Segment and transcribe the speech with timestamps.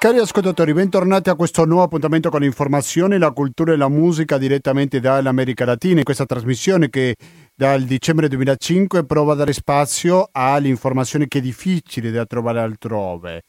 [0.00, 4.98] Cari ascoltatori, bentornati a questo nuovo appuntamento con informazione, la cultura e la musica direttamente
[4.98, 5.98] dall'America Latina.
[5.98, 7.16] In questa trasmissione che
[7.54, 13.42] dal dicembre 2005 prova a dare spazio all'informazione che è difficile da trovare altrove.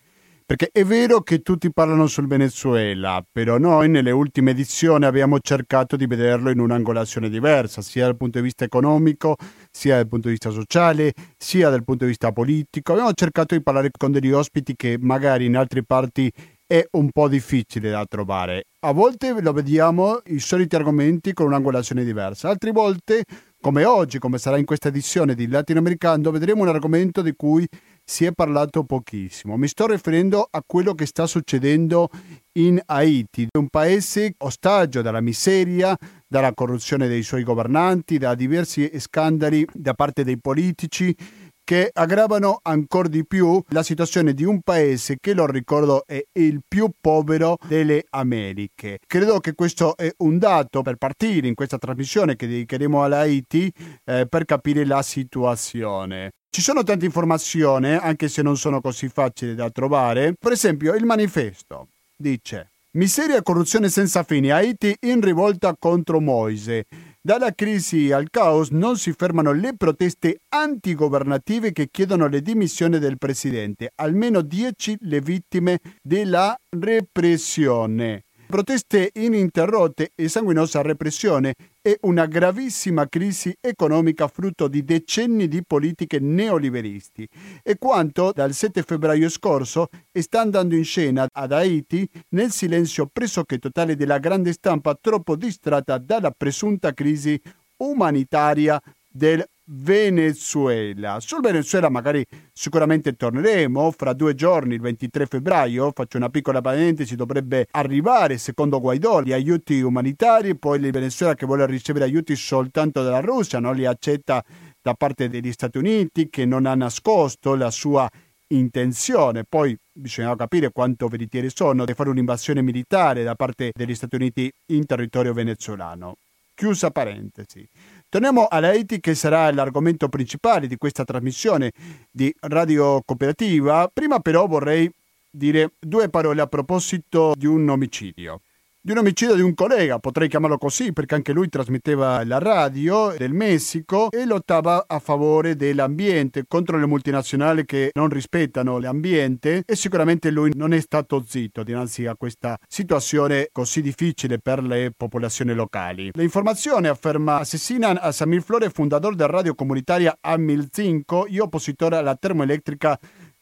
[0.52, 5.96] Perché è vero che tutti parlano sul Venezuela, però noi nelle ultime edizioni abbiamo cercato
[5.96, 9.38] di vederlo in un'angolazione diversa, sia dal punto di vista economico,
[9.72, 12.92] sia dal punto di vista sociale, sia dal punto di vista politico.
[12.92, 16.30] Abbiamo cercato di parlare con degli ospiti che magari in altre parti
[16.68, 18.66] è un po' difficile da trovare.
[18.82, 23.24] A volte lo vediamo i soliti argomenti con un'angolazione diversa, altre volte,
[23.62, 27.66] come oggi, come sarà in questa edizione di Latinoamericano, vedremo un argomento di cui
[28.12, 29.56] si è parlato pochissimo.
[29.56, 32.10] Mi sto riferendo a quello che sta succedendo
[32.58, 35.98] in Haiti, un paese ostaggio dalla miseria,
[36.28, 41.16] dalla corruzione dei suoi governanti, da diversi scandali da parte dei politici
[41.64, 46.60] che aggravano ancora di più la situazione di un paese che, lo ricordo, è il
[46.68, 49.00] più povero delle Americhe.
[49.08, 53.72] Credo che questo è un dato per partire in questa trasmissione che dedicheremo all'Haiti
[54.04, 56.32] eh, per capire la situazione.
[56.54, 60.36] Ci sono tante informazioni, anche se non sono così facili da trovare.
[60.38, 64.52] Per esempio, il manifesto dice: Miseria e corruzione senza fine.
[64.52, 66.88] Haiti in rivolta contro Moise.
[67.22, 73.18] Dalla crisi al caos non si fermano le proteste antigovernative che chiedono le dimissioni del
[73.18, 73.94] presidente.
[73.96, 83.56] Almeno 10 le vittime della repressione proteste ininterrotte e sanguinosa repressione e una gravissima crisi
[83.60, 87.28] economica frutto di decenni di politiche neoliberisti.
[87.64, 93.58] E quanto dal 7 febbraio scorso sta andando in scena ad Haiti nel silenzio pressoché
[93.58, 97.40] totale della grande stampa troppo distratta dalla presunta crisi
[97.78, 99.44] umanitaria del
[99.74, 101.22] Venezuela.
[101.22, 107.16] Sul Venezuela magari sicuramente torneremo fra due giorni, il 23 febbraio, faccio una piccola parentesi,
[107.16, 113.02] dovrebbe arrivare secondo Guaidó gli aiuti umanitari, poi il Venezuela che vuole ricevere aiuti soltanto
[113.02, 114.44] dalla Russia, non li accetta
[114.82, 118.10] da parte degli Stati Uniti che non ha nascosto la sua
[118.48, 119.46] intenzione.
[119.48, 124.52] Poi bisogna capire quanto veritieri sono di fare un'invasione militare da parte degli Stati Uniti
[124.68, 126.18] in territorio venezuelano.
[126.54, 127.66] Chiusa parentesi.
[128.12, 131.72] Torniamo all'Haiti che sarà l'argomento principale di questa trasmissione
[132.12, 133.88] di Radio Cooperativa.
[133.88, 134.92] Prima però vorrei
[135.30, 138.42] dire due parole a proposito di un omicidio
[138.84, 143.14] di un omicidio di un collega, potrei chiamarlo così perché anche lui trasmetteva la radio
[143.16, 149.76] del Messico e lottava a favore dell'ambiente contro le multinazionali che non rispettano l'ambiente e
[149.76, 155.54] sicuramente lui non è stato zitto dinanzi a questa situazione così difficile per le popolazioni
[155.54, 156.10] locali.
[156.14, 162.16] L'informazione afferma assassinan a Samir Flores, fondatore della radio comunitaria Amil 5 e oppositore alla
[162.16, 162.98] termoelettrica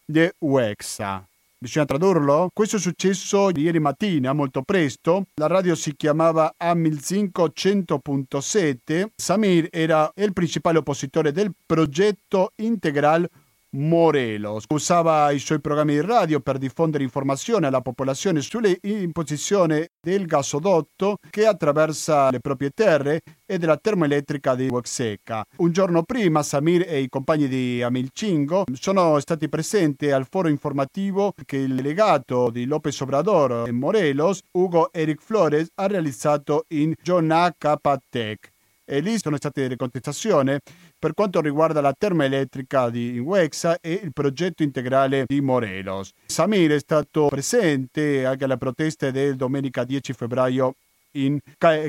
[0.05, 1.28] de UEXA.
[1.61, 2.47] Bisogna tradurlo?
[2.53, 5.25] Questo è successo ieri mattina, molto presto.
[5.33, 9.07] La radio si chiamava Amilzinco 100.7.
[9.13, 13.29] Samir era il principale oppositore del progetto Integral
[13.71, 14.63] Morelos.
[14.69, 21.17] Usava i suoi programmi di radio per diffondere informazioni alla popolazione sulle imposizioni del gasodotto
[21.29, 25.45] che attraversa le proprie terre e della termoelettrica di Huexeca.
[25.57, 31.33] Un giorno prima Samir e i compagni di Amilcingo sono stati presenti al foro informativo
[31.45, 38.57] che il delegato di López Obrador e Morelos, Hugo Eric Flores, ha realizzato in Jonacapatec.
[38.91, 40.57] E lì sono state delle contestazioni
[40.97, 46.09] per quanto riguarda la termoelettrica di Wexa e il progetto integrale di Morelos.
[46.25, 50.73] Samir è stato presente anche alle proteste del domenica 10 febbraio
[51.11, 51.37] in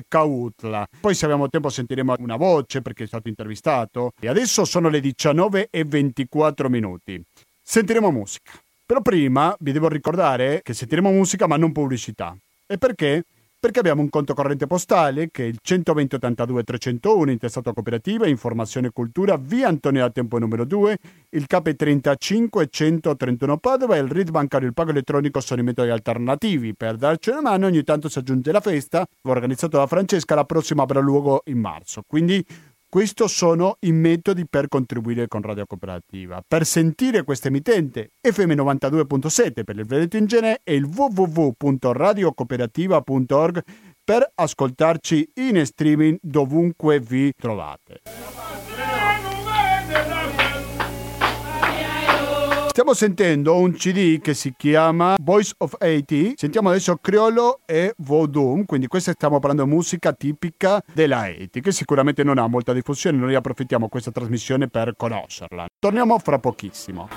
[0.09, 0.87] Cautla.
[1.01, 4.13] Poi se abbiamo tempo sentiremo una voce perché è stato intervistato.
[4.21, 7.19] E adesso sono le 19 e 24 minuti.
[7.63, 8.53] Sentiremo musica.
[8.85, 12.37] Però prima vi devo ricordare che sentiremo musica ma non pubblicità.
[12.67, 13.25] E perché?
[13.61, 18.87] Perché abbiamo un conto corrente postale che è il 120 82 301 intestato cooperativa informazione
[18.87, 20.99] e cultura via Antonio da Tempo numero 2
[21.29, 25.91] il CAP 35 131 Padova e il RID bancario il pago elettronico sono i metodi
[25.91, 26.75] alternativi.
[26.75, 30.83] Per darci una mano ogni tanto si aggiunge la festa organizzato da Francesca la prossima
[30.83, 32.03] avrà luogo in marzo.
[32.07, 32.43] Quindi
[32.91, 36.43] questi sono i metodi per contribuire con Radio Cooperativa.
[36.47, 43.63] Per sentire questa emittente FM 92.7 per il Veneto in genere e il www.radiocooperativa.org
[44.03, 48.01] per ascoltarci in streaming dovunque vi trovate.
[52.71, 56.35] Stiamo sentendo un CD che si chiama Voice of 80.
[56.37, 61.73] Sentiamo adesso Criollo e Vodum, quindi questa stiamo parlando di musica tipica della 80, che
[61.73, 65.67] sicuramente non ha molta diffusione, noi approfittiamo questa trasmissione per conoscerla.
[65.81, 67.09] Torniamo fra pochissimo.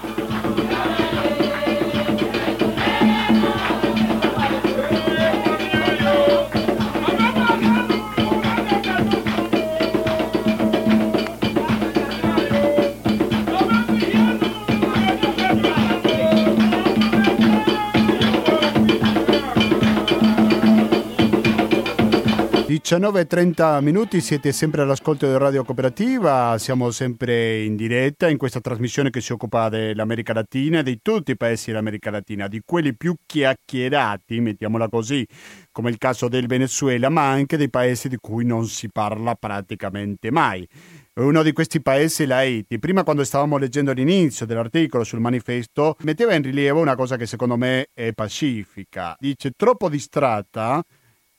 [22.83, 29.09] 19.30 minuti, siete sempre all'ascolto di Radio Cooperativa, siamo sempre in diretta in questa trasmissione
[29.09, 34.41] che si occupa dell'America Latina, di tutti i paesi dell'America Latina, di quelli più chiacchierati,
[34.41, 35.25] mettiamola così,
[35.71, 40.29] come il caso del Venezuela, ma anche dei paesi di cui non si parla praticamente
[40.29, 40.67] mai.
[41.13, 42.79] Uno di questi paesi è l'Haiti.
[42.79, 47.55] Prima quando stavamo leggendo l'inizio dell'articolo sul manifesto, metteva in rilievo una cosa che secondo
[47.55, 49.15] me è pacifica.
[49.17, 50.83] Dice troppo distratta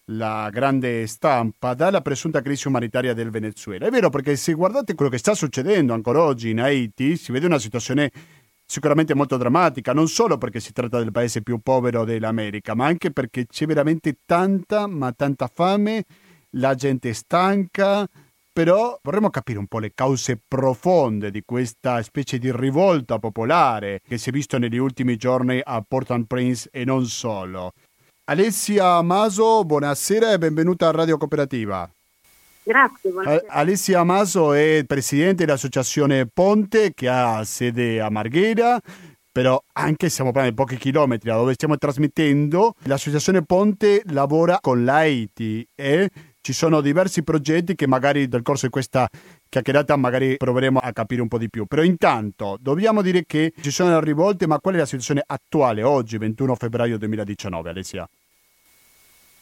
[0.08, 3.86] la grande stampa dalla presunta crisi umanitaria del Venezuela.
[3.86, 7.46] È vero perché se guardate quello che sta succedendo ancora oggi in Haiti, si vede
[7.46, 8.10] una situazione
[8.66, 13.10] sicuramente molto drammatica, non solo perché si tratta del paese più povero dell'America, ma anche
[13.10, 16.04] perché c'è veramente tanta, ma tanta fame,
[16.50, 18.06] la gente è stanca,
[18.52, 24.16] però vorremmo capire un po' le cause profonde di questa specie di rivolta popolare che
[24.16, 27.72] si è visto negli ultimi giorni a Port-au-Prince e non solo.
[28.26, 31.86] Alessia Maso, buonasera e benvenuta a Radio Cooperativa.
[32.62, 33.52] Grazie, buonasera.
[33.52, 38.80] Alessia Maso è presidente dell'associazione Ponte che ha sede a Marghera,
[39.30, 44.86] però anche stiamo parlando di pochi chilometri da dove stiamo trasmettendo, l'associazione Ponte lavora con
[44.86, 46.08] l'Haiti e
[46.40, 49.06] ci sono diversi progetti che magari nel corso di questa
[49.54, 51.66] chiacchierata magari proveremo a capire un po' di più.
[51.66, 55.84] Però intanto dobbiamo dire che ci sono le rivolte, ma qual è la situazione attuale
[55.84, 58.08] oggi, 21 febbraio 2019, Alessia?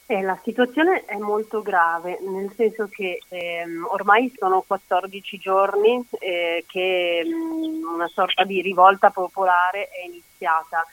[0.05, 6.65] Eh, la situazione è molto grave, nel senso che ehm, ormai sono 14 giorni eh,
[6.69, 10.87] che mh, mm, una sorta di rivolta popolare è iniziata.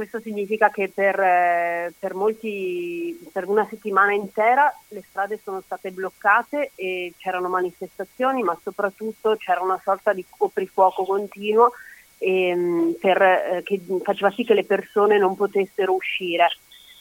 [0.00, 5.90] Questo significa che per, eh, per, molti, per una settimana intera le strade sono state
[5.90, 11.72] bloccate e c'erano manifestazioni, ma soprattutto c'era una sorta di coprifuoco continuo
[12.16, 16.46] ehm, per, eh, che faceva sì che le persone non potessero uscire.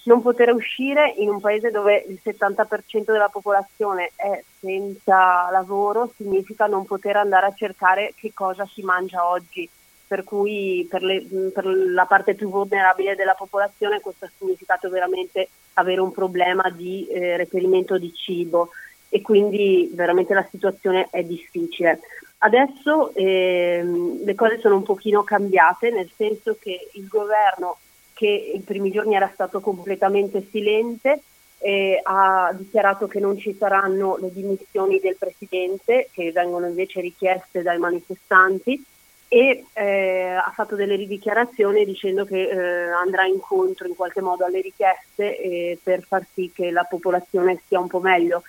[0.03, 6.65] Non poter uscire in un paese dove il 70% della popolazione è senza lavoro significa
[6.65, 9.69] non poter andare a cercare che cosa si mangia oggi,
[10.09, 11.21] per cui per, le,
[11.53, 17.05] per la parte più vulnerabile della popolazione questo ha significato veramente avere un problema di
[17.05, 18.71] eh, reperimento di cibo
[19.07, 21.99] e quindi veramente la situazione è difficile.
[22.39, 27.77] Adesso ehm, le cose sono un pochino cambiate, nel senso che il governo
[28.13, 31.21] che i primi giorni era stato completamente silente,
[31.59, 37.61] eh, ha dichiarato che non ci saranno le dimissioni del Presidente, che vengono invece richieste
[37.61, 38.83] dai manifestanti,
[39.31, 44.59] e eh, ha fatto delle ridichiarazioni dicendo che eh, andrà incontro in qualche modo alle
[44.59, 48.41] richieste eh, per far sì che la popolazione stia un po' meglio,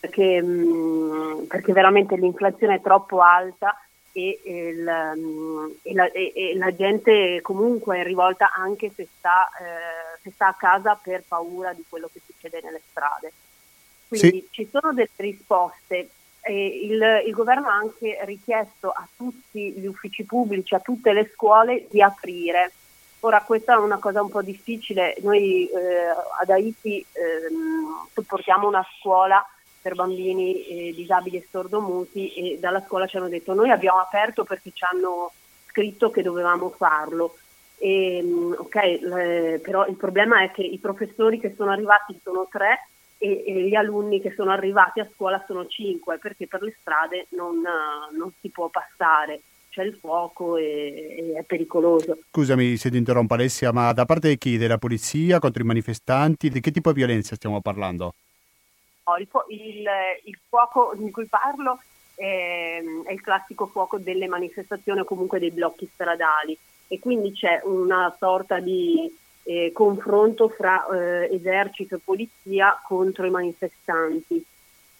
[0.00, 3.78] perché, mh, mm, perché veramente l'inflazione è troppo alta
[4.10, 9.48] e, il, mm, e, la, e, e, la, gente comunque è rivolta anche se sta,
[9.60, 13.32] eh, se sta, a casa per paura di quello che succede nelle strade.
[14.08, 14.48] Quindi sì.
[14.50, 16.08] ci sono delle risposte.
[16.50, 21.86] Il, il, governo ha anche richiesto a tutti gli uffici pubblici, a tutte le scuole
[21.90, 22.72] di aprire.
[23.20, 26.08] Ora questa è una cosa un po' difficile, noi eh,
[26.40, 27.06] ad Haiti eh,
[28.12, 29.42] supportiamo una scuola
[29.80, 34.44] per bambini eh, disabili e sordomuti e dalla scuola ci hanno detto noi abbiamo aperto
[34.44, 35.32] perché ci hanno
[35.68, 37.36] scritto che dovevamo farlo.
[37.78, 42.46] E, mm, ok, eh, però il problema è che i professori che sono arrivati sono
[42.50, 42.88] tre
[43.24, 47.26] e, e, gli alunni che sono arrivati a scuola sono cinque perché per le strade
[47.30, 47.62] non,
[48.16, 49.40] non si può passare
[49.70, 52.18] c'è il fuoco e, e, è pericoloso.
[52.30, 54.56] Scusami se ti interrompo Alessia, ma da parte di chi?
[54.56, 56.48] Della polizia contro i manifestanti?
[56.48, 58.14] Di che tipo di violenza stiamo parlando?
[59.18, 59.84] il, il,
[60.24, 61.80] il fuoco di cui parlo
[62.14, 67.60] è, è, il classico fuoco delle manifestazioni o comunque dei blocchi stradali e quindi c'è
[67.64, 69.12] una sorta di
[69.44, 74.44] eh, confronto fra eh, esercito e polizia contro i manifestanti.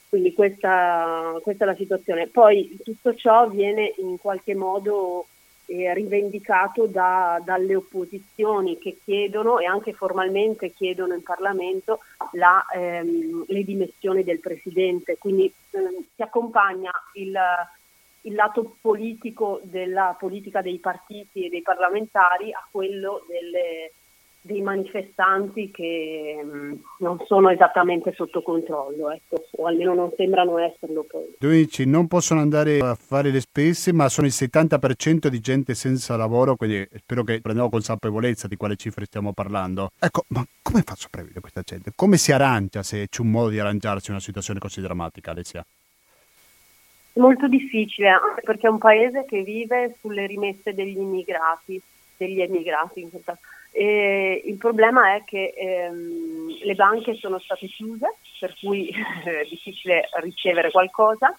[0.09, 2.29] Quindi questa, questa, è la situazione.
[2.29, 5.27] Poi tutto ciò viene in qualche modo
[5.67, 12.01] eh, rivendicato da, dalle opposizioni che chiedono e anche formalmente chiedono in Parlamento
[12.33, 15.17] la, ehm, le dimissioni del Presidente.
[15.19, 17.37] Quindi ehm, si accompagna il,
[18.21, 23.91] il lato politico della politica dei partiti e dei parlamentari a quello delle,
[24.47, 30.59] dei manifestanti che mh, mm, non sono esattamente sotto controllo, ecco, o almeno non sembrano
[30.59, 31.35] esserlo poi.
[31.39, 35.75] Tu dici non possono andare a fare le spese, ma sono il 70% di gente
[35.75, 39.93] senza lavoro, quindi spero che prendiamo consapevolezza di quale cifre stiamo parlando.
[39.99, 41.93] Ecco, ma come faccio a prevedere questa gente?
[41.97, 45.65] Come si arrangia se c'è un modo di arrangiarsi in una situazione così drammatica, Alessia?
[47.15, 51.81] Molto difficile, anche perché è un paese che vive sulle rimesse degli immigrati,
[52.19, 53.39] degli emigrati in realtà.
[53.77, 58.07] E il problema è che ehm, le banche sono state chiuse
[58.39, 58.89] per cui
[59.25, 61.35] è difficile ricevere qualcosa.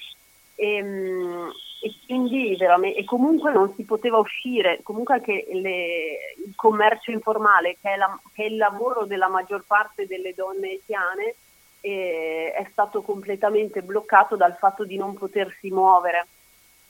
[0.56, 1.51] E, ehm,
[1.82, 7.77] e quindi veramente, e comunque non si poteva uscire, comunque anche le, il commercio informale,
[7.80, 11.36] che è, la, che è, il lavoro della maggior parte delle donne haitiane,
[11.82, 16.27] eh, è stato completamente bloccato dal fatto di non potersi muovere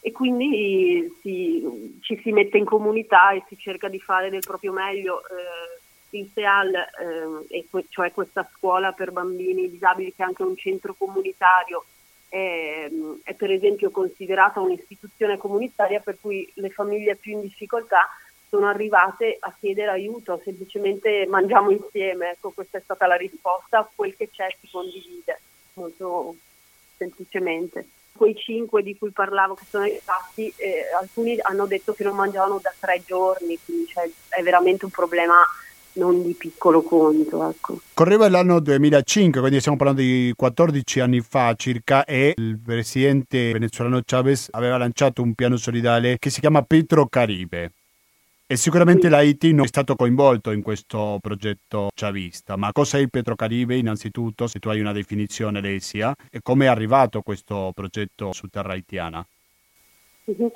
[0.05, 4.71] e quindi si, ci si mette in comunità e si cerca di fare del proprio
[4.71, 5.23] meglio.
[5.23, 6.75] Eh, il SEAL,
[7.49, 11.85] eh, cioè questa scuola per bambini disabili che è anche un centro comunitario,
[12.29, 12.87] è,
[13.23, 18.07] è per esempio considerata un'istituzione comunitaria per cui le famiglie più in difficoltà
[18.47, 24.15] sono arrivate a chiedere aiuto, semplicemente mangiamo insieme, ecco questa è stata la risposta, quel
[24.15, 25.41] che c'è si condivide,
[25.73, 26.35] molto
[26.95, 27.87] semplicemente.
[28.15, 32.59] Quei cinque di cui parlavo che sono arrivati, eh, alcuni hanno detto che non mangiavano
[32.61, 35.35] da tre giorni, quindi cioè, è veramente un problema
[35.95, 37.49] non di piccolo conto.
[37.49, 37.79] Ecco.
[37.93, 44.01] Correva l'anno 2005, quindi stiamo parlando di 14 anni fa circa, e il presidente venezuelano
[44.05, 47.71] Chavez aveva lanciato un piano solidale che si chiama Petro Caribe.
[48.47, 49.09] E sicuramente sì.
[49.09, 54.59] l'Haiti non è stato coinvolto in questo progetto chavista, ma cos'è il Petrocaribe innanzitutto, se
[54.59, 59.25] tu hai una definizione Lesia, e come è arrivato questo progetto su terra haitiana?
[60.29, 60.47] Mm-hmm.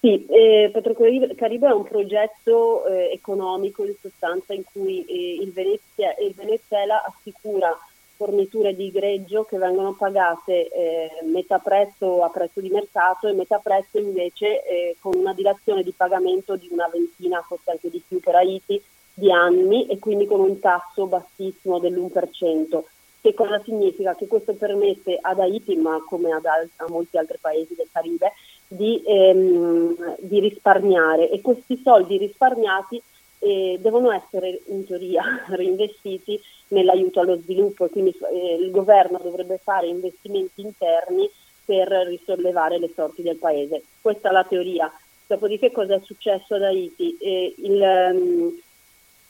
[0.00, 6.14] Sì, eh, Petrocaribe è un progetto eh, economico in sostanza in cui eh, il, Venezia,
[6.18, 7.76] il, Venezuela assicura
[8.18, 13.58] forniture di greggio che vengono pagate eh, metà prezzo a prezzo di mercato e metà
[13.58, 18.18] prezzo invece eh, con una dilazione di pagamento di una ventina, forse anche di più
[18.18, 18.82] per Haiti,
[19.14, 22.82] di anni e quindi con un tasso bassissimo dell'1%.
[23.20, 24.16] Che cosa significa?
[24.16, 28.32] Che questo permette ad Haiti, ma come ad, a molti altri paesi del Caribe,
[28.66, 33.00] di, ehm, di risparmiare e questi soldi risparmiati
[33.40, 39.86] eh, devono essere in teoria reinvestiti nell'aiuto allo sviluppo quindi eh, il governo dovrebbe fare
[39.86, 41.28] investimenti interni
[41.68, 43.82] per risollevare le sorti del paese.
[44.00, 44.90] Questa è la teoria.
[45.26, 47.14] Dopodiché cosa è successo ad Haiti?
[47.20, 48.58] Eh, il, um,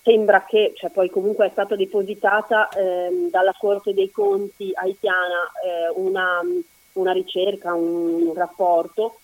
[0.04, 5.92] sembra che, cioè poi comunque è stata depositata ehm, dalla Corte dei Conti haitiana eh,
[5.96, 6.40] una,
[6.92, 9.18] una ricerca, un rapporto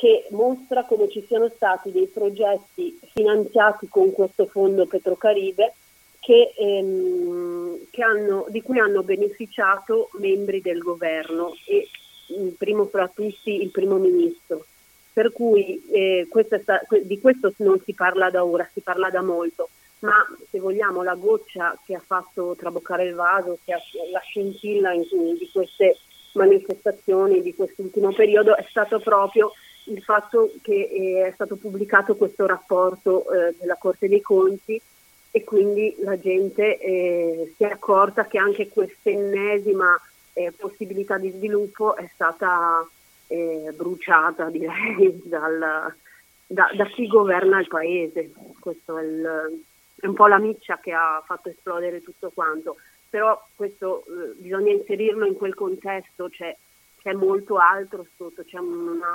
[0.00, 5.74] che mostra come ci siano stati dei progetti finanziati con questo fondo Petrocaribe
[6.18, 11.86] che, ehm, che hanno, di cui hanno beneficiato membri del governo e
[12.28, 14.64] il primo fra tutti il primo ministro.
[15.12, 16.26] Per cui eh,
[16.62, 20.14] sta, di questo non si parla da ora, si parla da molto, ma
[20.48, 23.80] se vogliamo la goccia che ha fatto traboccare il vaso, che ha
[24.10, 25.02] la scintilla in,
[25.36, 25.98] di queste
[26.32, 29.52] manifestazioni di quest'ultimo periodo è stato proprio
[29.90, 34.80] il fatto che eh, è stato pubblicato questo rapporto eh, della Corte dei Conti
[35.32, 40.00] e quindi la gente eh, si è accorta che anche questa ennesima
[40.32, 42.86] eh, possibilità di sviluppo è stata
[43.28, 45.94] eh, bruciata direi dal,
[46.46, 48.32] da, da, chi governa il paese.
[48.58, 52.76] Questo è, è, un po' la miccia che ha fatto esplodere tutto quanto,
[53.08, 56.56] però questo eh, bisogna inserirlo in quel contesto, cioè
[57.02, 59.08] c'è molto altro sotto, c'è una,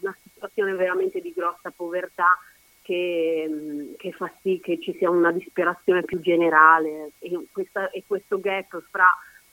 [0.00, 2.38] una situazione veramente di grossa povertà
[2.82, 7.10] che, che, fa sì che ci sia una disperazione più generale.
[7.18, 9.08] E, questa, e questo gap fra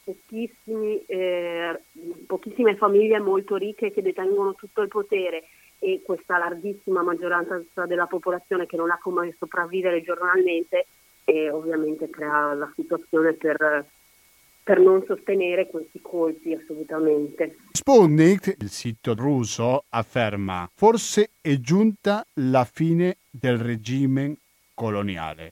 [0.05, 1.81] eh,
[2.27, 5.45] pochissime famiglie molto ricche che detengono tutto il potere
[5.79, 10.85] e questa larghissima maggioranza della popolazione che non ha come sopravvivere giornalmente
[11.25, 13.85] e ovviamente crea la situazione per
[14.63, 17.57] per non sostenere questi colpi assolutamente.
[17.73, 24.37] Sputnik, il sito russo, afferma forse è giunta la fine del regime
[24.73, 25.51] coloniale.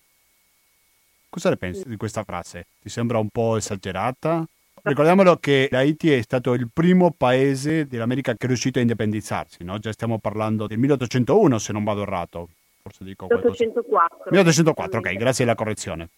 [1.30, 2.68] Cosa ne pensi di questa frase?
[2.82, 4.46] Ti sembra un po' esagerata?
[4.84, 9.78] Ricordiamolo che Haiti è stato il primo paese dell'America che è riuscito a indipendizzarsi, no?
[9.78, 12.50] Già stiamo parlando del 1801 se non vado errato.
[12.82, 14.32] Forse dico 1804.
[14.32, 16.10] 1804, ok, grazie alla correzione.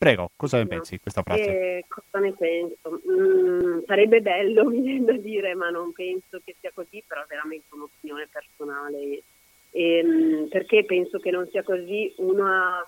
[0.00, 1.42] Prego, cosa ne pensi di questa frase?
[1.42, 3.02] Eh, cosa ne penso?
[3.06, 7.26] Mm, sarebbe bello, mi viene da dire, ma non penso che sia così, però è
[7.28, 9.22] veramente un'opinione personale.
[9.70, 12.14] E, mm, perché penso che non sia così?
[12.16, 12.82] Una,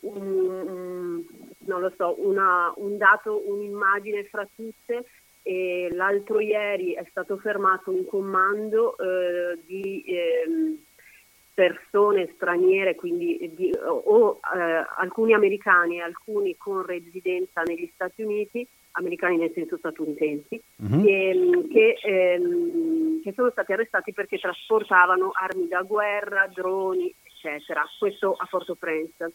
[0.00, 1.22] un,
[1.66, 5.04] non lo so, una, un dato, un'immagine fra tutte.
[5.42, 10.02] E l'altro ieri è stato fermato un comando eh, di...
[10.06, 10.78] Eh,
[11.54, 18.66] persone straniere, quindi di, o eh, alcuni americani e alcuni con residenza negli Stati Uniti,
[18.92, 21.02] americani nel senso statunitensi, uh-huh.
[21.02, 27.84] che, che, ehm, che, sono stati arrestati perché trasportavano armi da guerra, droni, eccetera.
[27.98, 29.32] Questo a Port-au-Prince.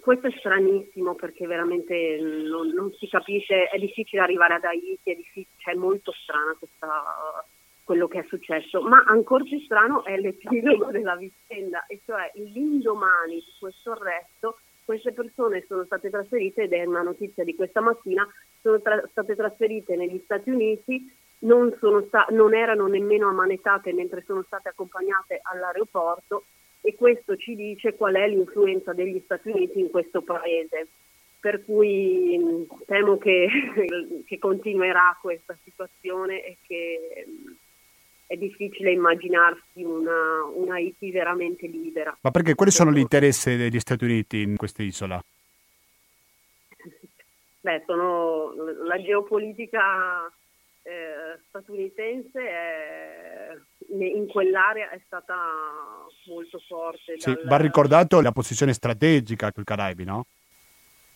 [0.00, 5.14] Questo è stranissimo perché veramente non, non, si capisce, è difficile arrivare ad Haiti, è,
[5.14, 7.44] difficile, cioè è molto strana questa,
[7.84, 13.36] quello che è successo, ma ancora più strano è l'epilogo della vicenda, e cioè l'indomani
[13.36, 18.26] di questo arresto queste persone sono state trasferite, ed è una notizia di questa mattina,
[18.60, 21.10] sono tra- state trasferite negli Stati Uniti,
[21.40, 21.74] non,
[22.06, 26.44] sta- non erano nemmeno ammanetate mentre sono state accompagnate all'aeroporto
[26.80, 30.88] e questo ci dice qual è l'influenza degli Stati Uniti in questo paese.
[31.40, 33.48] Per cui temo che,
[34.24, 37.26] che continuerà questa situazione e che
[38.26, 42.16] è difficile immaginarsi una, una Haiti veramente libera.
[42.20, 45.22] Ma perché quali sono gli interessi degli Stati Uniti in questa isola?
[47.60, 48.52] Beh, sono
[48.84, 50.30] la geopolitica
[50.82, 53.56] eh, statunitense è,
[53.88, 55.34] in quell'area è stata
[56.26, 57.18] molto forte.
[57.18, 57.44] Sì, dal...
[57.46, 60.26] Va ricordato la posizione strategica sul Caraibi, no?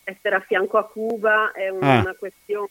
[0.03, 1.99] Essere a fianco a Cuba è un, ah.
[1.99, 2.69] una questione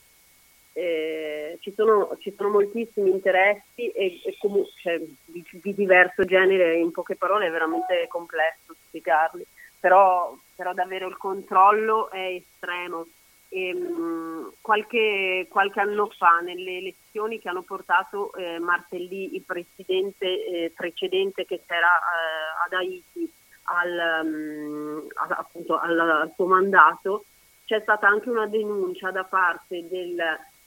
[0.78, 6.76] eh, ci, sono, ci, sono, moltissimi interessi e, e comunque cioè, di, di, diverso genere,
[6.76, 9.44] in poche parole è veramente complesso spiegarli,
[9.80, 13.06] però, però davvero il controllo è estremo.
[13.48, 19.42] E, mh, mm, qualche, qualche, anno fa, nelle elezioni che hanno portato eh, Martelly, il
[19.42, 23.32] presidente eh, precedente che c'era eh, ad Haiti,
[23.64, 27.24] al, um, appunto, al, al suo mandato,
[27.64, 30.16] c'è stata anche una denuncia da parte del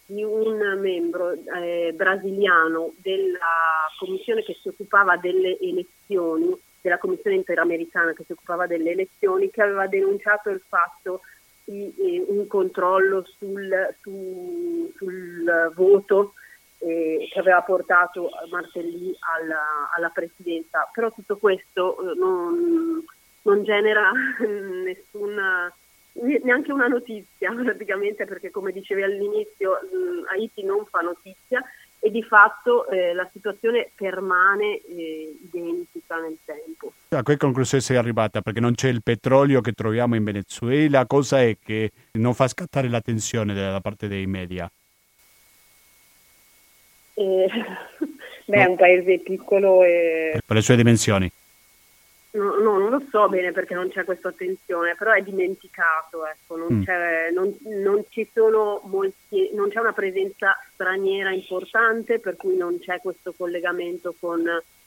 [0.06, 8.14] di un membro eh, brasiliano della commissione che si occupava delle elezioni, della commissione interamericana
[8.14, 11.22] che si occupava delle elezioni, che aveva denunciato il fatto
[11.64, 16.34] di eh, un controllo sul, su, sul voto
[16.80, 20.90] eh, che aveva portato Martelly alla, alla, presidenza.
[20.92, 23.04] Però tutto questo eh, non,
[23.44, 24.12] non genera
[24.84, 25.72] nessuna
[26.44, 29.80] neanche una notizia praticamente perché come dicevi all'inizio
[30.30, 31.64] Haiti non fa notizia
[32.04, 36.92] e di fatto eh, la situazione permane eh, identica nel tempo.
[37.10, 38.42] A che conclusione sei arrivata?
[38.42, 42.90] Perché non c'è il petrolio che troviamo in Venezuela, cosa è che non fa scattare
[42.90, 44.70] l'attenzione da parte dei media?
[47.14, 47.48] Eh,
[48.46, 48.62] beh, no.
[48.64, 50.42] è un paese piccolo e...
[50.44, 51.32] Per le sue dimensioni.
[52.34, 56.56] No, no, non lo so bene perché non c'è questa attenzione, però è dimenticato, ecco,
[56.56, 56.84] non, mm.
[56.84, 62.80] c'è, non, non, ci sono molti, non c'è una presenza straniera importante, per cui non
[62.80, 64.44] c'è questo collegamento con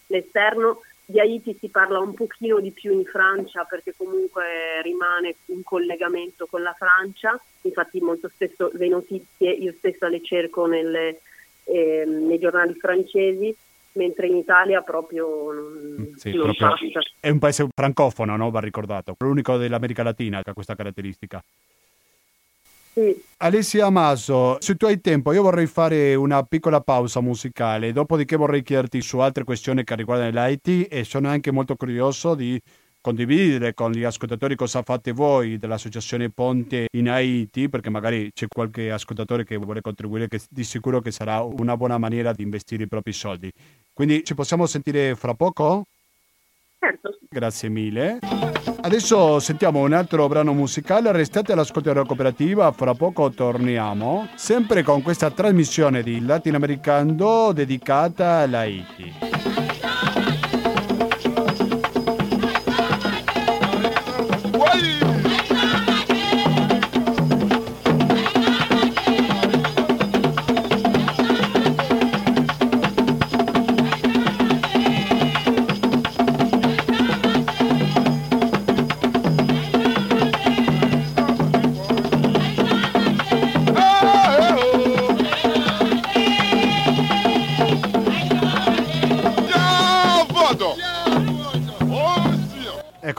[0.06, 0.80] l'esterno.
[1.04, 6.46] Di Haiti si parla un pochino di più in Francia perché comunque rimane un collegamento
[6.46, 11.20] con la Francia, infatti molto spesso le notizie io stessa le cerco nelle,
[11.64, 13.54] eh, nei giornali francesi
[13.94, 18.50] mentre in Italia proprio non, mm, sì, non proprio È un paese francofono, no?
[18.50, 21.42] va ricordato, l'unico dell'America Latina che ha questa caratteristica.
[22.94, 23.20] Sì.
[23.38, 28.62] Alessia Amaso, se tu hai tempo, io vorrei fare una piccola pausa musicale, dopodiché vorrei
[28.62, 32.60] chiederti su altre questioni che riguardano l'IT e sono anche molto curioso di
[33.04, 38.90] condividere con gli ascoltatori cosa fate voi dell'associazione Ponte in Haiti, perché magari c'è qualche
[38.90, 42.88] ascoltatore che vuole contribuire, che di sicuro che sarà una buona maniera di investire i
[42.88, 43.52] propri soldi.
[43.94, 45.86] Quindi ci possiamo sentire fra poco?
[46.78, 47.16] Certo.
[47.30, 48.18] Grazie mille.
[48.82, 55.00] Adesso sentiamo un altro brano musicale, restate all'ascolto della cooperativa, fra poco torniamo, sempre con
[55.00, 58.44] questa trasmissione di Latinoamericano dedicata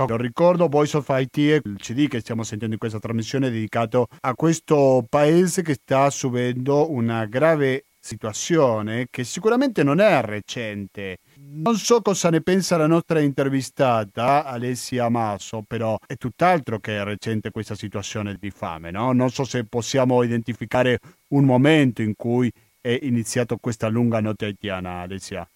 [0.06, 4.36] Ecco, ricordo Voice of IT, il CD che stiamo sentendo in questa trasmissione dedicato a
[4.36, 11.18] questo paese che sta subendo una grave situazione che sicuramente non è recente.
[11.38, 17.50] Non so cosa ne pensa la nostra intervistata Alessia Masso, però è tutt'altro che recente
[17.50, 19.12] questa situazione di fame, no?
[19.12, 25.02] Non so se possiamo identificare un momento in cui è iniziata questa lunga notte haitiana,
[25.02, 25.50] Alessia.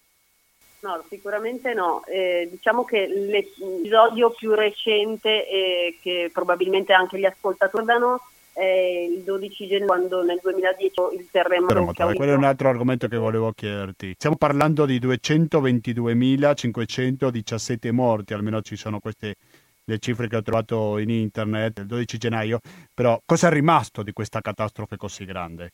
[0.80, 2.02] No, sicuramente no.
[2.06, 8.20] Eh, diciamo che l'episodio più recente e che probabilmente anche gli ascoltatori danno
[8.52, 11.74] è il 12 gennaio quando nel 2010 il terremoto.
[11.74, 14.12] terremoto eh, quello è un altro argomento che volevo chiederti.
[14.14, 19.34] Stiamo parlando di 222.517 morti, almeno ci sono queste
[19.84, 22.60] le cifre che ho trovato in internet il 12 gennaio,
[22.94, 25.70] però cosa è rimasto di questa catastrofe così grande?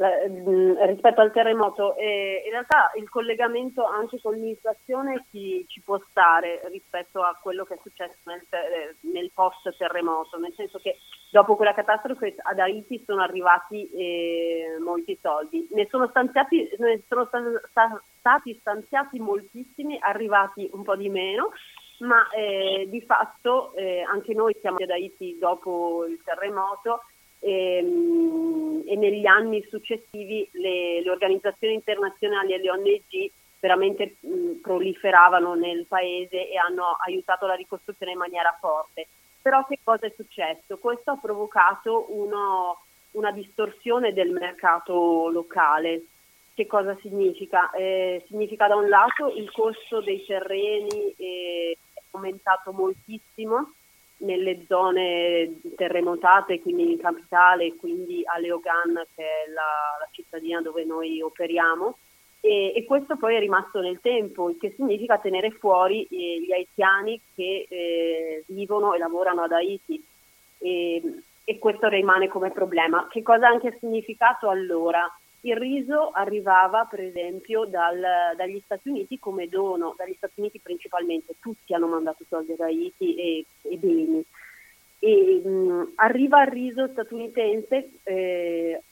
[0.00, 6.00] Mm, rispetto al terremoto, eh, in realtà il collegamento anche con l'inflazione ci, ci, può
[6.10, 10.98] stare rispetto a quello che è successo nel, eh, nel post terremoto, nel senso che
[11.32, 17.24] dopo quella catastrofe ad Haiti sono arrivati eh, molti soldi, ne sono, stanziati, ne sono
[17.24, 21.50] sta, stati stanziati moltissimi, arrivati un po' di meno,
[21.98, 27.02] ma eh, di fatto eh, anche noi siamo ad Haiti dopo il terremoto
[27.40, 34.60] e, ehm, e negli anni successivi le, le, organizzazioni internazionali e le ONG veramente mh,
[34.62, 39.08] proliferavano nel paese e hanno aiutato la ricostruzione in maniera forte.
[39.42, 40.78] Però che cosa è successo?
[40.78, 46.02] Questo ha provocato uno, una distorsione del mercato locale.
[46.54, 47.70] Che cosa significa?
[47.70, 51.76] Eh, significa da un lato il costo dei terreni è
[52.10, 53.74] aumentato moltissimo
[54.18, 60.84] nelle zone terremotate, quindi in capitale, quindi a Leogan, che è la, la cittadina dove
[60.84, 61.98] noi operiamo.
[62.40, 66.52] E, e, questo poi è rimasto nel tempo, il che significa tenere fuori eh, gli
[66.52, 70.02] haitiani che eh, vivono e lavorano ad Haiti.
[70.58, 71.02] E,
[71.44, 73.06] e questo rimane come problema.
[73.08, 75.10] Che cosa ha anche significato allora?
[75.42, 78.00] Il riso arrivava per esempio dal,
[78.36, 83.14] dagli Stati Uniti come dono, dagli Stati Uniti principalmente, tutti hanno mandato soldi ad Haiti
[83.14, 84.24] e, e beni.
[84.98, 88.82] E, mh, arriva il riso statunitense eh,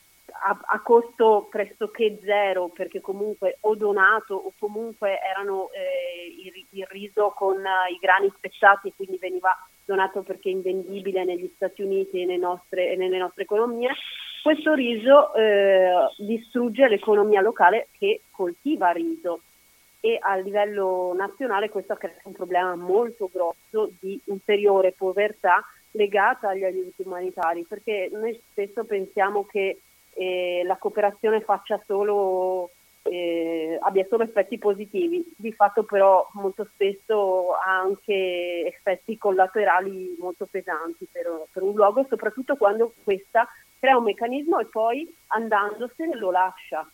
[0.43, 6.87] a, a, costo pressoché zero perché comunque o donato o comunque erano eh, il, il,
[6.91, 9.51] riso con uh, i grani spezzati e quindi veniva
[9.85, 13.91] donato perché è invendibile negli Stati Uniti e nostre, e nelle nostre economie
[14.47, 19.41] questo riso eh, distrugge l'economia locale che coltiva riso.
[19.99, 26.63] E a livello nazionale questo crea un problema molto grosso di ulteriore povertà legata agli
[26.63, 29.81] aiuti umanitari, perché noi spesso pensiamo che
[30.15, 32.71] eh, la cooperazione faccia solo,
[33.03, 40.47] eh, abbia solo effetti positivi, di fatto però molto spesso ha anche effetti collaterali molto
[40.49, 43.49] pesanti per, per un luogo, soprattutto quando questa
[43.79, 46.89] crea un meccanismo e poi andandosene lo lascia.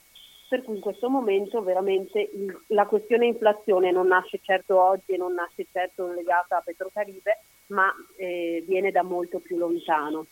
[0.49, 2.31] Per cui in questo momento veramente
[2.69, 7.91] la questione inflazione non nasce certo oggi e non nasce certo legata a Petrocaribe, ma
[8.17, 10.27] eh, viene da molto più lontano.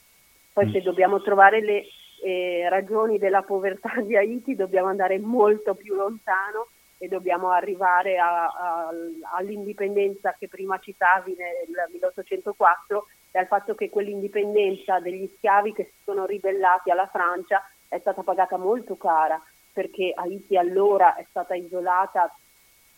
[0.53, 0.73] Poi mm.
[0.73, 1.87] se dobbiamo trovare le
[2.23, 8.45] eh, ragioni della povertà di Haiti dobbiamo andare molto più lontano e dobbiamo arrivare a,
[8.47, 8.91] a,
[9.33, 16.03] all'indipendenza che prima citavi nel 1804 e al fatto che quell'indipendenza degli schiavi che si
[16.05, 19.41] sono ribellati alla Francia è stata pagata molto cara
[19.73, 22.33] perché Haiti allora è stata isolata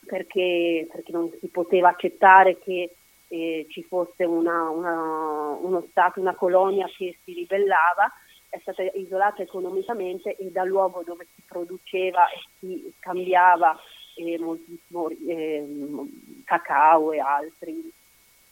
[0.07, 2.95] perché, perché non si poteva accettare che
[3.29, 8.11] eh, ci fosse una, una, uno Stato, una colonia che si ribellava,
[8.49, 13.79] è stata isolata economicamente e dal luogo dove si produceva e si scambiava
[14.17, 15.65] eh, moltissimo eh,
[16.45, 17.91] cacao e altri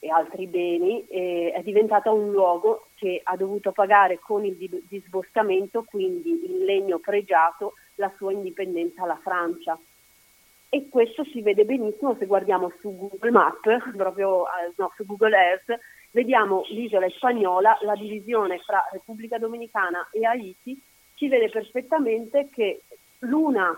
[0.02, 4.56] e altri beni, eh, è diventata un luogo che ha dovuto pagare con il
[4.88, 9.78] disboscamento, quindi in legno pregiato, la sua indipendenza alla Francia.
[10.70, 15.36] E questo si vede benissimo se guardiamo su Google Map, proprio eh, no, su Google
[15.36, 15.78] Earth,
[16.12, 20.80] vediamo l'isola spagnola, la divisione fra Repubblica Dominicana e Haiti,
[21.14, 22.80] si vede perfettamente che
[23.20, 23.76] l'una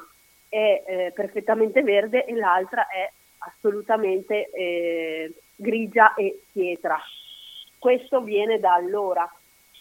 [0.49, 6.98] è eh, perfettamente verde e l'altra è assolutamente eh, grigia e pietra.
[7.79, 9.31] Questo viene da allora.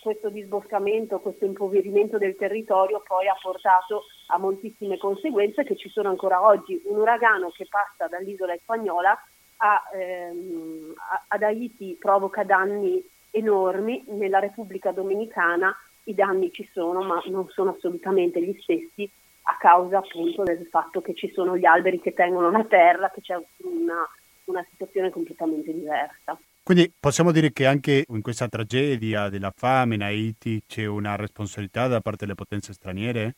[0.02, 6.10] Questo disboscamento, questo impoverimento del territorio poi ha portato a moltissime conseguenze che ci sono
[6.10, 6.82] ancora oggi.
[6.86, 9.16] Un uragano che passa dall'isola spagnola
[9.58, 10.94] a, ehm,
[11.28, 17.72] ad Haiti provoca danni enormi, nella Repubblica Dominicana i danni ci sono ma non sono
[17.72, 19.10] assolutamente gli stessi
[19.44, 23.22] a causa appunto del fatto che ci sono gli alberi che tengono la terra, che
[23.22, 24.08] c'è una
[24.46, 26.38] una situazione completamente diversa.
[26.64, 31.88] Quindi possiamo dire che anche in questa tragedia della fame in Haiti c'è una responsabilità
[31.88, 33.36] da parte delle potenze straniere?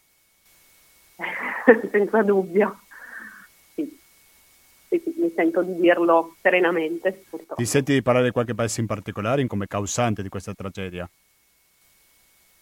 [1.90, 2.80] Senza dubbio.
[3.74, 3.98] Sì.
[4.90, 7.24] Sì, sì, mi sento di dirlo serenamente.
[7.30, 7.56] Purtroppo.
[7.56, 11.10] Ti senti di parlare di qualche paese in particolare come causante di questa tragedia?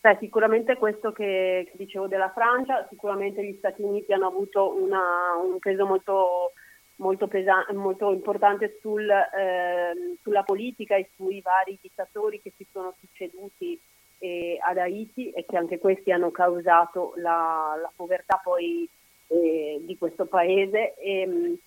[0.02, 5.36] Beh, sicuramente questo che, che, dicevo della Francia, sicuramente gli Stati Uniti hanno avuto una,
[5.44, 6.54] un peso molto
[7.02, 12.96] molto, pesa- molto importante sul, eh, sulla politica e sui vari dittatori che si sono
[13.00, 13.80] succeduti
[14.20, 18.88] eh, ad Haiti e che anche questi hanno causato la, la povertà poi
[19.28, 20.96] eh, di questo paese.
[20.96, 21.58] E,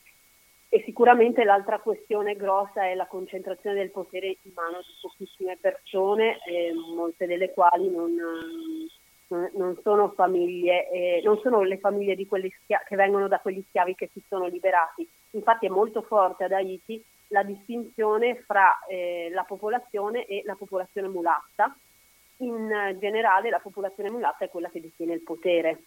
[0.74, 6.38] E sicuramente l'altra questione grossa è la concentrazione del potere in mano di pochissime persone,
[6.48, 8.10] eh, molte delle quali non,
[9.54, 13.64] non sono famiglie, eh, non sono le famiglie di quelli schia- che vengono da quegli
[13.68, 15.08] schiavi che si sono liberati.
[15.30, 21.08] Infatti è molto forte ad Haiti la distinzione fra eh, la popolazione e la popolazione
[21.08, 21.74] mulatta.
[22.38, 25.82] In generale la popolazione mulatta è quella che detiene il potere,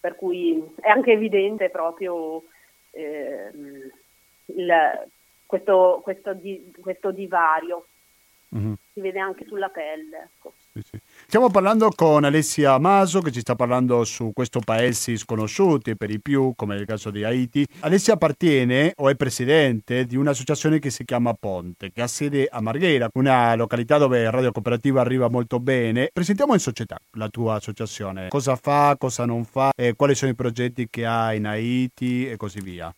[0.00, 2.42] per cui è anche evidente proprio
[2.90, 3.50] eh,
[4.46, 5.08] il,
[5.46, 7.86] questo, questo, di, questo, divario.
[8.54, 8.72] Mm-hmm.
[8.92, 10.30] Si vede anche sulla pelle.
[10.34, 10.52] Ecco.
[10.72, 11.00] Sì, sì.
[11.32, 16.20] Stiamo parlando con Alessia Maso che ci sta parlando su questo paesi sconosciuti per i
[16.20, 17.66] più, come nel caso di Haiti.
[17.80, 22.60] Alessia appartiene o è presidente di un'associazione che si chiama Ponte, che ha sede a
[22.60, 26.10] Marghera, una località dove Radio Cooperativa arriva molto bene.
[26.12, 28.28] Presentiamo in società la tua associazione.
[28.28, 32.36] Cosa fa, cosa non fa, eh, quali sono i progetti che ha in Haiti e
[32.36, 32.94] così via.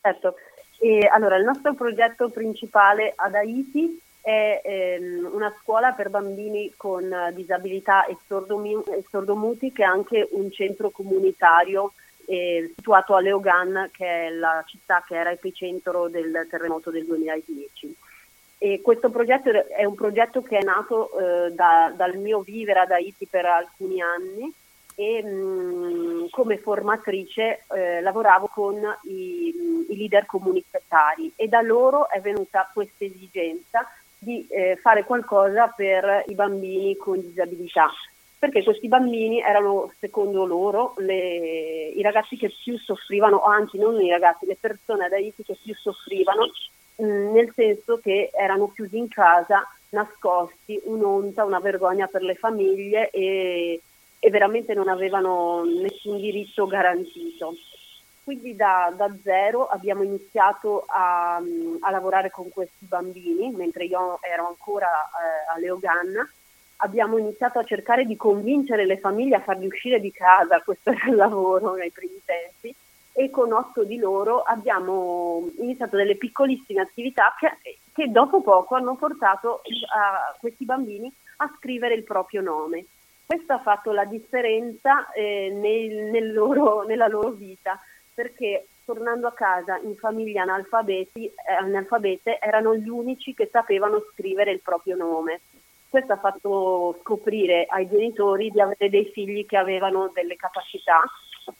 [0.00, 0.36] Certo,
[0.80, 7.12] e allora il nostro progetto principale ad Haiti è ehm, una scuola per bambini con
[7.34, 11.92] disabilità e, sordomi- e sordomuti che è anche un centro comunitario
[12.26, 17.96] eh, situato a Leogan che è la città che era epicentro del terremoto del 2010.
[18.58, 22.92] E questo progetto è un progetto che è nato eh, da, dal mio vivere ad
[22.92, 24.54] Haiti per alcuni anni
[24.94, 29.52] e mh, come formatrice eh, lavoravo con i,
[29.88, 33.84] i, leader comunitari e da loro è venuta questa esigenza
[34.22, 37.90] di eh, fare qualcosa per i bambini con disabilità
[38.38, 44.10] perché questi bambini erano secondo loro le, i ragazzi che più soffrivano, anzi non i
[44.10, 46.50] ragazzi, le persone ad Haiti che più soffrivano
[46.96, 53.10] mh, nel senso che erano chiusi in casa, nascosti, un'onta, una vergogna per le famiglie
[53.10, 53.80] e
[54.24, 57.56] e veramente non avevano nessun diritto garantito.
[58.24, 64.46] Quindi da, da zero abbiamo iniziato a, a, lavorare con questi bambini, mentre io ero
[64.46, 66.28] ancora eh, a Leogan,
[66.76, 71.06] abbiamo iniziato a cercare di convincere le famiglie a farli uscire di casa, questo era
[71.10, 72.72] il lavoro nei primi tempi,
[73.14, 78.94] e con otto di loro abbiamo iniziato delle piccolissime attività che, che dopo poco hanno
[78.94, 79.62] portato
[79.94, 82.86] a questi bambini a scrivere il proprio nome.
[83.26, 87.80] Questo ha fatto la differenza eh, nel, nel loro, nella loro vita,
[88.14, 94.50] perché tornando a casa in famiglie analfabeti, eh, analfabete erano gli unici che sapevano scrivere
[94.52, 95.40] il proprio nome.
[95.88, 101.02] Questo ha fatto scoprire ai genitori di avere dei figli che avevano delle capacità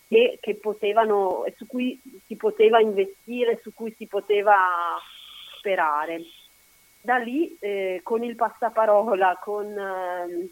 [0.08, 4.98] e che potevano, su cui si poteva investire, su cui si poteva
[5.58, 6.22] sperare.
[7.00, 10.48] Da lì, eh, con il passaparola, con eh,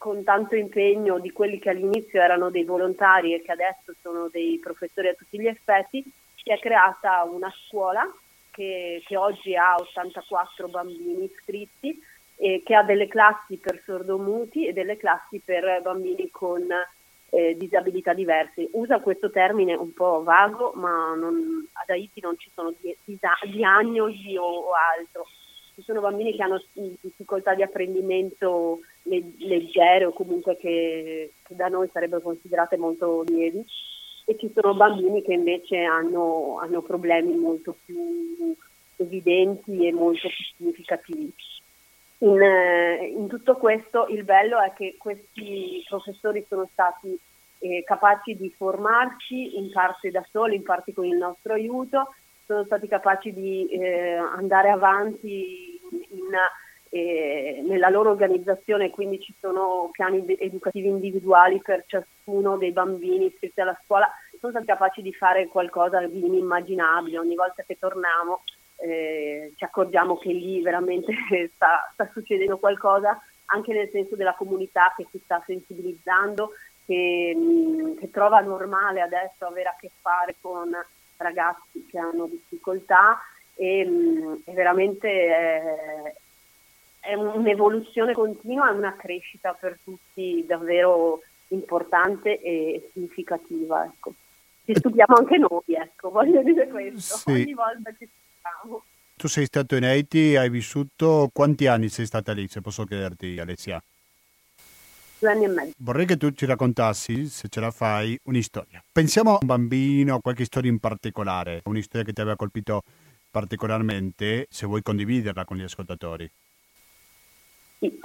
[0.00, 4.58] con tanto impegno di quelli che all'inizio erano dei volontari e che adesso sono dei
[4.58, 6.02] professori a tutti gli effetti,
[6.36, 8.10] si è creata una scuola
[8.50, 12.02] che, che oggi ha 84 bambini iscritti
[12.36, 16.66] e che ha delle classi per sordomuti e delle classi per bambini con
[17.28, 18.70] eh, disabilità diverse.
[18.72, 23.18] Usa questo termine un po' vago, ma non, ad Haiti non ci sono di, di,
[23.50, 25.26] diagnosi o, o altro.
[25.74, 31.88] Ci sono bambini che hanno difficoltà di apprendimento leggere o comunque che, che, da noi
[31.92, 33.64] sarebbero considerate molto lievi
[34.24, 38.54] e ci sono bambini che invece hanno, hanno problemi molto più
[38.96, 41.32] evidenti e molto più significativi.
[42.18, 42.40] In,
[43.16, 47.18] in, tutto questo il bello è che questi professori sono stati
[47.60, 52.64] eh, capaci di formarsi in parte da soli, in parte con il nostro aiuto, sono
[52.64, 60.24] stati capaci di eh, andare avanti in, eh, nella loro organizzazione, quindi ci sono piani
[60.38, 66.04] educativi individuali per ciascuno dei bambini iscritti alla scuola, sono stati capaci di fare qualcosa
[66.06, 67.18] di inimmaginabile.
[67.18, 68.42] Ogni volta che torniamo
[68.80, 71.12] eh, ci accorgiamo che lì veramente
[71.54, 76.52] sta, sta, succedendo qualcosa, anche nel senso della comunità che si sta sensibilizzando,
[76.86, 80.70] che, mh, che trova normale adesso avere a che fare con
[81.18, 83.20] ragazzi che hanno difficoltà
[83.54, 86.14] e, mh, e veramente è,
[87.00, 93.84] è un'evoluzione continua e una crescita per tutti davvero importante e significativa.
[93.84, 94.12] Ecco.
[94.64, 97.30] Ci studiamo anche noi, ecco, voglio dire questo, sì.
[97.30, 98.84] ogni volta ci studiamo.
[99.16, 103.38] Tu sei stato in Haiti, hai vissuto, quanti anni sei stata lì, se posso chiederti
[103.38, 103.82] Alessia?
[105.18, 105.72] Due anni e mezzo.
[105.78, 108.82] Vorrei che tu ci raccontassi, se ce la fai, un'istoria.
[108.90, 112.82] Pensiamo a un bambino, a qualche storia in particolare, una storia che ti aveva colpito
[113.30, 116.30] particolarmente, se vuoi condividerla con gli ascoltatori.
[117.80, 117.98] Sì.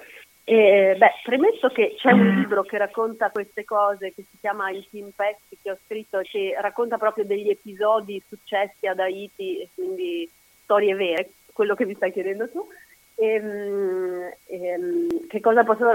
[0.47, 4.87] Eh, beh, premesso che c'è un libro che racconta queste cose, che si chiama Il
[4.89, 10.29] Team Pest, che ho scritto, che racconta proprio degli episodi successi ad Haiti, quindi
[10.63, 12.67] storie vere, quello che mi stai chiedendo tu.
[13.15, 15.85] Ehm, ehm, che cosa posso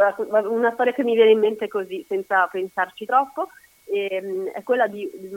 [0.49, 3.51] una storia che mi viene in mente così senza pensarci troppo
[3.91, 5.33] ehm, è quella di, di,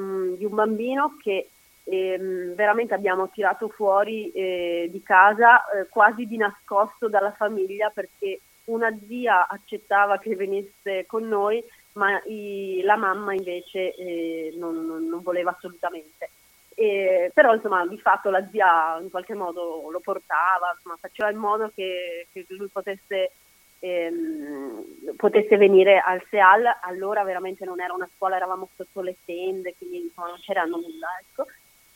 [0.45, 1.49] un bambino che
[1.83, 8.39] ehm, veramente abbiamo tirato fuori eh, di casa eh, quasi di nascosto dalla famiglia perché
[8.65, 15.21] una zia accettava che venisse con noi ma i, la mamma invece eh, non, non,
[15.21, 16.29] voleva assolutamente
[16.75, 21.37] e, però insomma di fatto la zia in qualche modo lo portava, insomma, faceva in
[21.37, 23.31] modo che, che lui potesse,
[23.79, 29.75] ehm, potesse, venire al SEAL, allora veramente non era una scuola, eravamo sotto le tende,
[29.77, 31.07] quindi insomma, non c'era nulla.
[31.21, 31.45] Ecco.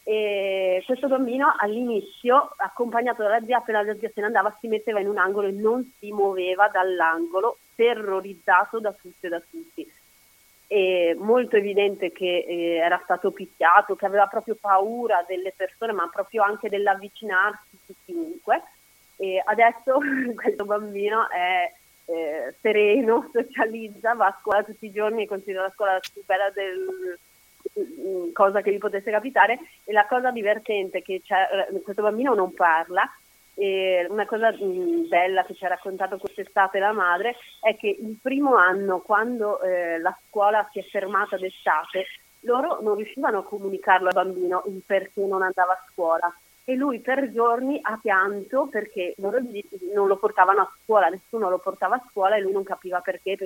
[0.07, 5.01] E questo bambino all'inizio, accompagnato dalla zia, appena la zia se ne andava, si metteva
[5.01, 9.91] in un angolo e non si muoveva dall'angolo, terrorizzato da tutti e da tutti
[10.67, 16.09] è molto evidente che eh, era stato picchiato, che aveva proprio paura delle persone, ma
[16.11, 18.63] proprio anche dell'avvicinarsi di chiunque.
[19.15, 19.99] E adesso
[20.35, 21.71] questo bambino è
[22.05, 26.49] eh, sereno, socializza, va a scuola tutti i giorni e considera la scuola più bella
[26.49, 27.17] del
[28.33, 29.59] cosa che gli potesse capitare.
[29.83, 33.09] E la cosa divertente è che eh, questo bambino non parla
[33.59, 38.19] e una cosa mh, bella che ci ha raccontato quest'estate la madre è che il
[38.21, 42.05] primo anno, quando eh, la scuola si è fermata d'estate,
[42.41, 46.31] loro non riuscivano a comunicarlo al bambino il perché non andava a scuola.
[46.65, 49.39] E lui per giorni ha pianto perché loro
[49.95, 53.37] non lo portavano a scuola, nessuno lo portava a scuola e lui non capiva perché,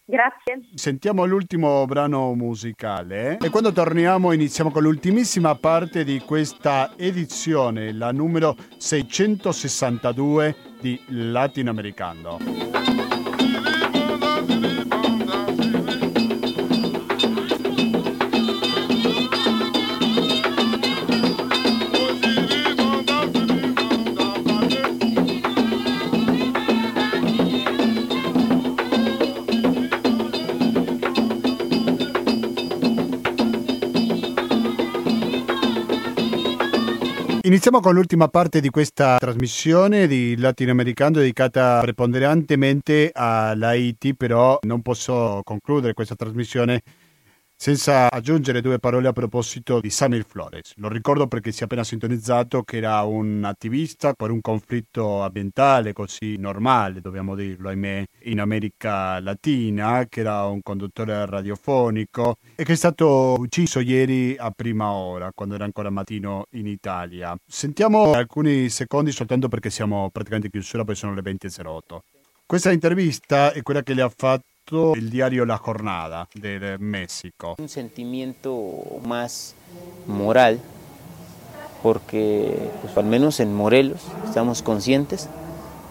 [0.04, 0.68] Grazie.
[0.74, 8.12] Sentiamo l'ultimo brano musicale e quando torniamo iniziamo con l'ultimissima parte di questa edizione, la
[8.12, 12.69] numero 662 di Latinoamericano.
[37.60, 45.42] Iniziamo con l'ultima parte di questa trasmissione di latinoamericano dedicata preponderantemente all'Haiti, però non posso
[45.44, 46.80] concludere questa trasmissione
[47.62, 50.72] senza aggiungere due parole a proposito di Samir Flores.
[50.76, 55.92] Lo ricordo perché si è appena sintonizzato che era un attivista per un conflitto ambientale
[55.92, 62.72] così normale, dobbiamo dirlo, ahimè, in America Latina, che era un conduttore radiofonico e che
[62.72, 67.36] è stato ucciso ieri a prima ora, quando era ancora mattino in Italia.
[67.46, 72.19] Sentiamo alcuni secondi soltanto perché siamo praticamente in chiusura, poi sono le 20.08.
[72.50, 77.54] Questa intervista è quella che le ha fatto el diario La Jornada de México.
[77.60, 79.54] Un sentimiento más
[80.06, 80.58] moral,
[81.80, 85.28] porque pues, al menos en Morelos estamos conscientes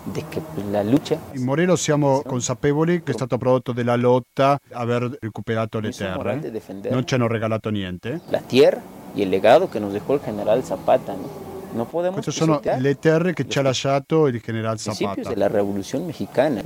[0.03, 1.17] di che la luce.
[1.35, 6.41] In Morelos siamo consapevoli che è stato prodotto della lotta aver recuperato le terre.
[6.89, 8.19] Non ci hanno regalato niente.
[8.31, 8.81] La tierra
[9.15, 11.13] y el legado que nos dejó el general Zapata.
[11.13, 11.48] ¿no?
[11.75, 15.13] No podemos Queste sono le terre che ci ha lasciato il general Zapata.
[15.13, 16.61] principios de la Revolución Mexicana.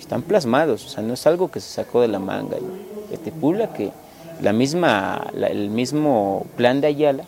[0.00, 2.56] Están plasmados, o sea, no es algo que se sacó de la manga.
[3.12, 3.90] Estipula que
[4.40, 7.24] la misma, la- el mismo plan de Ayala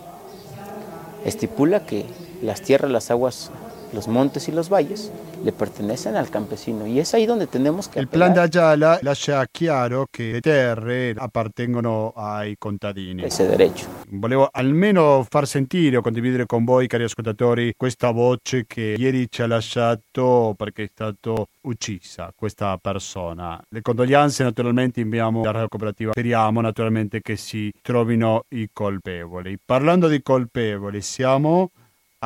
[1.24, 2.04] estipula que
[2.42, 3.50] las tierras, las aguas,
[3.92, 5.10] los montes y los valles
[5.44, 9.46] le pertenecen al campesino y es ahí donde tenemos que Il plan apelar d'Ayala lascia
[9.50, 13.22] chiaro che le terre appartengono ai contadini.
[13.22, 13.86] ese derecho.
[14.08, 19.42] Volevo almeno far sentire o condividere con voi, cari ascoltatori, questa voce che ieri ci
[19.42, 23.62] ha lasciato perché è stata uccisa questa persona.
[23.68, 26.12] Le condoglianze naturalmente inviamo alla radio cooperativa.
[26.12, 29.58] Speriamo naturalmente che si trovino i colpevoli.
[29.62, 31.70] Parlando di colpevoli, siamo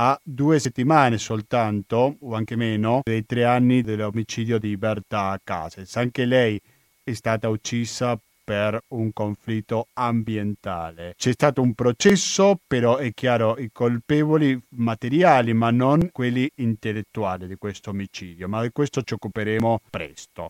[0.00, 5.96] a due settimane soltanto, o anche meno, dei tre anni dell'omicidio di Berta Cases.
[5.96, 6.60] Anche lei
[7.02, 11.14] è stata uccisa per un conflitto ambientale.
[11.16, 17.56] C'è stato un processo, però è chiaro i colpevoli materiali, ma non quelli intellettuali di
[17.56, 20.46] questo omicidio, ma di questo ci occuperemo presto.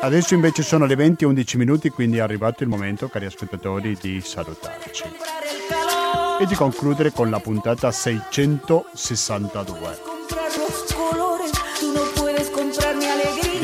[0.00, 3.98] Adesso invece sono le 20 e 11 minuti, quindi è arrivato il momento, cari ascoltatori,
[4.00, 5.47] di salutarci
[6.38, 10.08] e di concludere con la puntata 662.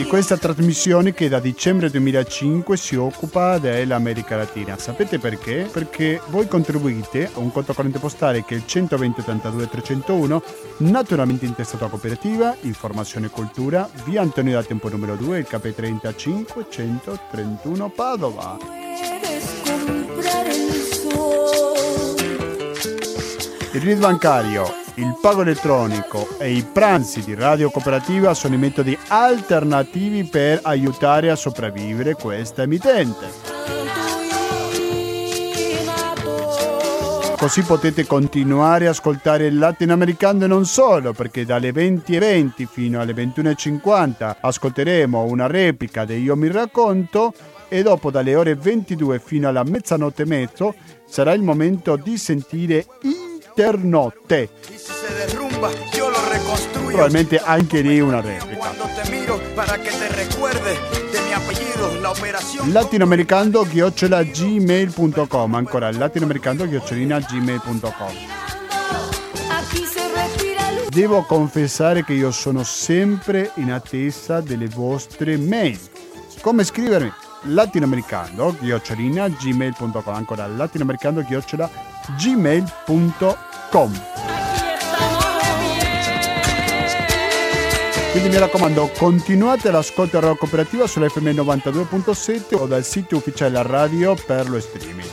[0.04, 4.76] di questa trasmissione che da dicembre 2005 si occupa dell'America Latina.
[4.76, 5.66] Sapete perché?
[5.70, 10.42] Perché voi contribuite a un conto corrente postale che è il 120 82 301,
[10.78, 16.16] naturalmente intestato a cooperativa, informazione e cultura, via Antonio da Tempo numero 2, il KP30
[16.16, 18.58] 531 Padova.
[23.74, 28.96] Il RID bancario, il pago elettronico e i pranzi di Radio Cooperativa sono i metodi
[29.08, 33.26] alternativi per aiutare a sopravvivere questa emittente.
[37.36, 43.12] Così potete continuare a ascoltare il latinoamericano e non solo, perché dalle 20.20 fino alle
[43.12, 47.34] 21.50 ascolteremo una replica di Io mi racconto
[47.68, 50.74] e dopo dalle ore 22 fino alla mezzanotte e mezzo
[51.08, 53.23] sarà il momento di sentire Internotte.
[56.28, 56.88] Reconstruyo.
[56.88, 58.56] Probabilmente anche lì una replica.
[58.56, 60.76] Cuando te miro para que te recuerde
[61.12, 62.72] de mi apellido, la operación.
[62.72, 68.12] latinoamericando gmail.com ancora latinoamericando gmail.com
[70.88, 75.78] Devo confessare che io sono sempre in attesa delle vostre mail.
[76.40, 77.12] Come scrivermi?
[77.46, 81.22] latinoamericando gmail.com ancora latinoamericando
[82.16, 84.02] gmail.com
[88.14, 94.48] Quindi mi raccomando, continuate l'ascolto della cooperativa sull'FM 92.7 o dal sito ufficiale radio per
[94.48, 95.08] lo streaming.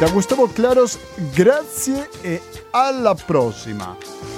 [0.00, 0.98] Da Gustavo Claros,
[1.32, 4.35] grazie e alla prossima!